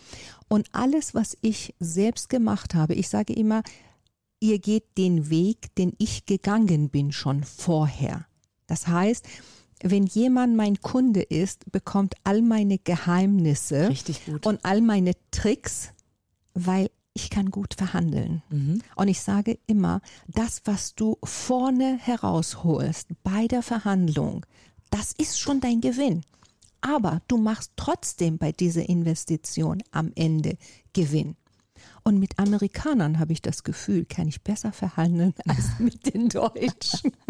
und 0.47 0.67
alles, 0.71 1.13
was 1.13 1.37
ich 1.41 1.75
selbst 1.79 2.29
gemacht 2.29 2.73
habe, 2.73 2.95
ich 2.95 3.09
sage 3.09 3.33
immer, 3.33 3.61
ihr 4.43 4.59
geht 4.59 4.97
den 4.97 5.29
Weg, 5.29 5.73
den 5.75 5.93
ich 5.99 6.25
gegangen 6.25 6.89
bin 6.89 7.13
schon 7.13 7.45
vorher. 7.45 8.25
Das 8.67 8.87
heißt, 8.87 9.25
wenn 9.81 10.05
jemand 10.05 10.57
mein 10.57 10.81
Kunde 10.81 11.21
ist, 11.21 11.71
bekommt 11.71 12.15
all 12.25 12.41
meine 12.41 12.77
Geheimnisse 12.77 13.89
und 14.43 14.59
all 14.65 14.81
meine 14.81 15.13
Tricks, 15.31 15.93
weil 16.53 16.89
ich 17.13 17.29
kann 17.29 17.51
gut 17.51 17.73
verhandeln. 17.75 18.43
Mhm. 18.49 18.81
Und 18.97 19.07
ich 19.07 19.21
sage 19.21 19.59
immer, 19.65 20.01
das, 20.27 20.61
was 20.65 20.93
du 20.93 21.17
vorne 21.23 21.97
herausholst 21.97 23.09
bei 23.23 23.47
der 23.47 23.61
Verhandlung, 23.61 24.45
das 24.89 25.13
ist 25.13 25.39
schon 25.39 25.61
dein 25.61 25.79
Gewinn. 25.79 26.23
Aber 26.81 27.21
du 27.29 27.37
machst 27.37 27.71
trotzdem 27.77 28.37
bei 28.37 28.51
dieser 28.51 28.89
Investition 28.89 29.81
am 29.91 30.11
Ende 30.15 30.57
Gewinn. 30.91 31.37
Und 32.05 32.19
mit 32.19 32.37
Amerikanern 32.37 33.19
habe 33.19 33.31
ich 33.31 33.41
das 33.41 33.63
Gefühl, 33.63 34.03
kann 34.03 34.27
ich 34.27 34.41
besser 34.41 34.73
verhandeln 34.73 35.33
als 35.47 35.79
mit 35.79 36.13
den 36.13 36.29
Deutschen. 36.29 37.11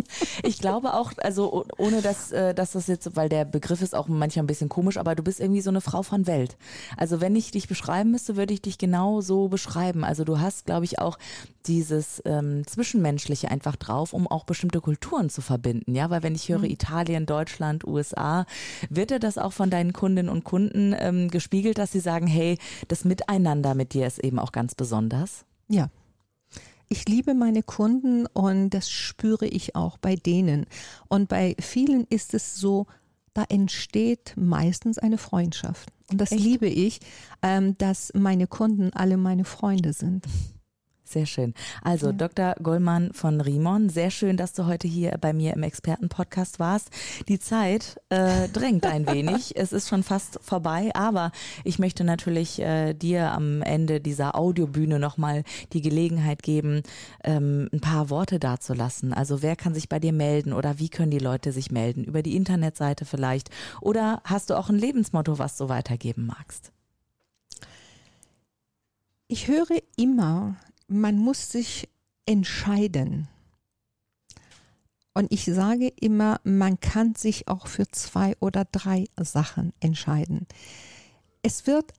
Ich 0.43 0.59
glaube 0.59 0.93
auch, 0.93 1.13
also 1.17 1.65
ohne 1.77 2.01
dass, 2.01 2.31
äh, 2.31 2.53
dass 2.53 2.73
das 2.73 2.87
jetzt, 2.87 3.15
weil 3.15 3.29
der 3.29 3.45
Begriff 3.45 3.81
ist 3.81 3.95
auch 3.95 4.07
manchmal 4.07 4.43
ein 4.43 4.47
bisschen 4.47 4.69
komisch, 4.69 4.97
aber 4.97 5.15
du 5.15 5.23
bist 5.23 5.39
irgendwie 5.39 5.61
so 5.61 5.69
eine 5.71 5.81
Frau 5.81 6.03
von 6.03 6.27
Welt. 6.27 6.57
Also 6.97 7.19
wenn 7.19 7.35
ich 7.35 7.51
dich 7.51 7.67
beschreiben 7.67 8.11
müsste, 8.11 8.35
würde 8.35 8.53
ich 8.53 8.61
dich 8.61 8.77
genau 8.77 9.21
so 9.21 9.47
beschreiben. 9.47 10.03
Also 10.03 10.23
du 10.23 10.39
hast, 10.39 10.65
glaube 10.65 10.85
ich, 10.85 10.99
auch 10.99 11.17
dieses 11.67 12.21
ähm, 12.25 12.65
Zwischenmenschliche 12.67 13.49
einfach 13.49 13.75
drauf, 13.75 14.13
um 14.13 14.27
auch 14.27 14.43
bestimmte 14.43 14.81
Kulturen 14.81 15.29
zu 15.29 15.41
verbinden. 15.41 15.95
Ja, 15.95 16.09
weil 16.09 16.23
wenn 16.23 16.35
ich 16.35 16.49
höre 16.49 16.59
mhm. 16.59 16.65
Italien, 16.65 17.25
Deutschland, 17.25 17.85
USA, 17.85 18.45
wird 18.89 19.11
dir 19.11 19.19
das 19.19 19.37
auch 19.37 19.53
von 19.53 19.69
deinen 19.69 19.93
Kundinnen 19.93 20.29
und 20.29 20.43
Kunden 20.43 20.95
ähm, 20.97 21.29
gespiegelt, 21.29 21.77
dass 21.77 21.91
sie 21.91 21.99
sagen, 21.99 22.27
hey, 22.27 22.57
das 22.87 23.05
Miteinander 23.05 23.75
mit 23.75 23.93
dir 23.93 24.07
ist 24.07 24.19
eben 24.19 24.39
auch 24.39 24.51
ganz 24.51 24.75
besonders? 24.75 25.45
Ja. 25.67 25.89
Ich 26.89 27.07
liebe 27.07 27.33
meine 27.33 27.63
Kunden 27.63 28.27
und 28.27 28.69
das 28.69 28.89
spüre 28.89 29.47
ich 29.47 29.75
auch 29.75 29.97
bei 29.97 30.15
denen. 30.15 30.65
Und 31.07 31.29
bei 31.29 31.55
vielen 31.59 32.05
ist 32.09 32.33
es 32.33 32.55
so, 32.55 32.85
da 33.33 33.45
entsteht 33.49 34.33
meistens 34.35 34.99
eine 34.99 35.17
Freundschaft. 35.17 35.89
Und 36.11 36.21
das 36.21 36.31
Echt? 36.31 36.43
liebe 36.43 36.67
ich, 36.67 36.99
ähm, 37.41 37.77
dass 37.77 38.11
meine 38.13 38.47
Kunden 38.47 38.91
alle 38.93 39.17
meine 39.17 39.45
Freunde 39.45 39.93
sind. 39.93 40.25
Sehr 41.13 41.27
schön. 41.27 41.53
Also 41.83 42.07
ja. 42.07 42.13
Dr. 42.13 42.55
Gollmann 42.63 43.13
von 43.13 43.39
Riemann, 43.39 43.89
sehr 43.89 44.09
schön, 44.09 44.35
dass 44.35 44.53
du 44.53 44.65
heute 44.65 44.87
hier 44.87 45.15
bei 45.21 45.31
mir 45.31 45.53
im 45.53 45.61
Expertenpodcast 45.61 46.57
warst. 46.57 46.89
Die 47.27 47.37
Zeit 47.37 48.01
äh, 48.09 48.49
drängt 48.49 48.87
ein 48.87 49.05
wenig. 49.07 49.53
Es 49.63 49.71
ist 49.71 49.87
schon 49.87 50.01
fast 50.01 50.39
vorbei, 50.41 50.89
aber 50.95 51.31
ich 51.63 51.77
möchte 51.77 52.03
natürlich 52.03 52.59
äh, 52.59 52.93
dir 52.93 53.31
am 53.31 53.61
Ende 53.61 54.01
dieser 54.01 54.35
Audiobühne 54.35 54.97
nochmal 54.97 55.43
die 55.71 55.81
Gelegenheit 55.81 56.41
geben, 56.41 56.81
ähm, 57.23 57.69
ein 57.71 57.79
paar 57.79 58.09
Worte 58.09 58.39
dazulassen. 58.39 59.13
Also 59.13 59.43
wer 59.43 59.55
kann 59.55 59.75
sich 59.75 59.89
bei 59.89 59.99
dir 59.99 60.13
melden 60.13 60.51
oder 60.51 60.79
wie 60.79 60.89
können 60.89 61.11
die 61.11 61.19
Leute 61.19 61.51
sich 61.51 61.71
melden? 61.71 62.03
Über 62.03 62.23
die 62.23 62.35
Internetseite 62.35 63.05
vielleicht? 63.05 63.51
Oder 63.81 64.21
hast 64.23 64.49
du 64.49 64.55
auch 64.55 64.69
ein 64.69 64.79
Lebensmotto, 64.79 65.37
was 65.37 65.57
du 65.57 65.69
weitergeben 65.69 66.25
magst? 66.25 66.71
Ich 69.33 69.47
höre 69.47 69.65
immer, 69.95 70.57
man 70.93 71.17
muss 71.17 71.51
sich 71.51 71.89
entscheiden. 72.25 73.27
Und 75.13 75.31
ich 75.31 75.45
sage 75.45 75.89
immer, 75.99 76.39
man 76.43 76.79
kann 76.79 77.15
sich 77.15 77.47
auch 77.47 77.67
für 77.67 77.87
zwei 77.89 78.35
oder 78.39 78.65
drei 78.65 79.05
Sachen 79.19 79.73
entscheiden. 79.79 80.47
Es 81.43 81.67
wird 81.67 81.91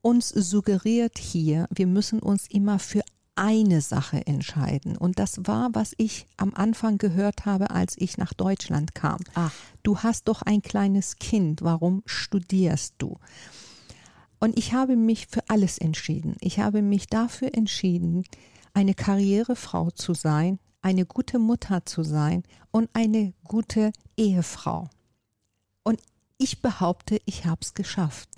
uns 0.00 0.28
suggeriert 0.28 1.18
hier, 1.18 1.66
wir 1.70 1.86
müssen 1.86 2.20
uns 2.20 2.46
immer 2.48 2.78
für 2.78 3.02
eine 3.34 3.80
Sache 3.80 4.26
entscheiden. 4.26 4.96
Und 4.96 5.18
das 5.18 5.46
war, 5.46 5.70
was 5.72 5.94
ich 5.96 6.26
am 6.36 6.54
Anfang 6.54 6.98
gehört 6.98 7.46
habe, 7.46 7.70
als 7.70 7.94
ich 7.96 8.18
nach 8.18 8.34
Deutschland 8.34 8.94
kam. 8.94 9.18
Ach. 9.34 9.52
Du 9.82 9.98
hast 9.98 10.28
doch 10.28 10.42
ein 10.42 10.62
kleines 10.62 11.16
Kind, 11.16 11.62
warum 11.62 12.02
studierst 12.04 12.94
du? 12.98 13.18
Und 14.42 14.58
ich 14.58 14.72
habe 14.72 14.96
mich 14.96 15.28
für 15.28 15.48
alles 15.48 15.78
entschieden. 15.78 16.34
Ich 16.40 16.58
habe 16.58 16.82
mich 16.82 17.06
dafür 17.06 17.54
entschieden, 17.54 18.24
eine 18.74 18.92
Karrierefrau 18.92 19.92
zu 19.92 20.14
sein, 20.14 20.58
eine 20.80 21.06
gute 21.06 21.38
Mutter 21.38 21.86
zu 21.86 22.02
sein 22.02 22.42
und 22.72 22.90
eine 22.92 23.34
gute 23.44 23.92
Ehefrau. 24.16 24.90
Und 25.84 26.00
ich 26.38 26.60
behaupte, 26.60 27.20
ich 27.24 27.46
habe 27.46 27.60
es 27.60 27.74
geschafft. 27.74 28.30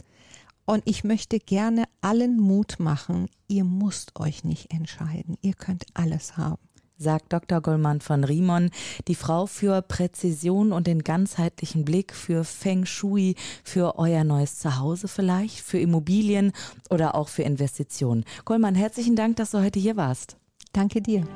Und 0.66 0.82
ich 0.84 1.04
möchte 1.04 1.38
gerne 1.38 1.84
allen 2.02 2.38
Mut 2.38 2.76
machen, 2.80 3.30
ihr 3.48 3.64
müsst 3.64 4.20
euch 4.20 4.44
nicht 4.44 4.74
entscheiden, 4.74 5.38
ihr 5.40 5.54
könnt 5.54 5.86
alles 5.94 6.36
haben 6.36 6.68
sagt 6.96 7.32
Dr. 7.32 7.60
Gollmann 7.60 8.00
von 8.00 8.24
Riemann, 8.24 8.70
die 9.08 9.14
Frau 9.14 9.46
für 9.46 9.82
Präzision 9.82 10.72
und 10.72 10.86
den 10.86 11.02
ganzheitlichen 11.02 11.84
Blick 11.84 12.14
für 12.14 12.44
Feng 12.44 12.86
Shui, 12.86 13.34
für 13.62 13.98
euer 13.98 14.24
neues 14.24 14.58
Zuhause 14.58 15.08
vielleicht, 15.08 15.60
für 15.60 15.78
Immobilien 15.78 16.52
oder 16.90 17.14
auch 17.14 17.28
für 17.28 17.42
Investitionen. 17.42 18.24
Gollmann, 18.44 18.74
herzlichen 18.74 19.16
Dank, 19.16 19.36
dass 19.36 19.50
du 19.50 19.62
heute 19.62 19.80
hier 19.80 19.96
warst. 19.96 20.36
Danke 20.72 21.00
dir. 21.00 21.26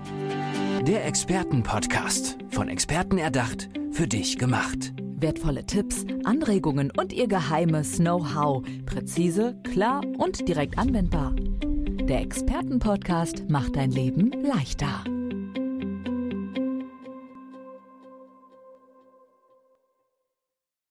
Der 0.86 1.06
Expertenpodcast, 1.06 2.38
von 2.50 2.68
Experten 2.68 3.18
erdacht, 3.18 3.68
für 3.92 4.06
dich 4.06 4.38
gemacht. 4.38 4.92
Wertvolle 5.20 5.66
Tipps, 5.66 6.04
Anregungen 6.22 6.92
und 6.96 7.12
ihr 7.12 7.26
geheimes 7.26 7.96
Know-how. 7.96 8.64
Präzise, 8.86 9.60
klar 9.64 10.02
und 10.18 10.46
direkt 10.46 10.78
anwendbar. 10.78 11.34
Der 12.08 12.22
Expertenpodcast 12.22 13.50
macht 13.50 13.76
dein 13.76 13.90
Leben 13.90 14.30
leichter. 14.42 15.02